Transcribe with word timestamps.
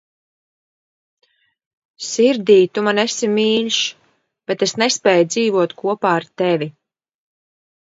Sirdī 2.07 2.57
Tu 2.79 2.85
man 2.89 3.03
esi 3.05 3.31
mīļš, 3.37 3.79
bet 4.49 4.69
es 4.71 4.77
nespēju 4.87 5.33
dzīvot 5.33 5.81
kopā 5.87 6.19
ar 6.21 6.31
Tevi 6.45 6.75